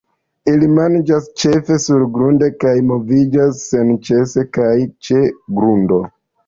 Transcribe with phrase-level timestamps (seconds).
[0.51, 4.75] Ili manĝas ĉefe surgrunde, kaj moviĝas senĉese kaj
[5.09, 5.27] ĉe
[5.61, 6.07] grundo.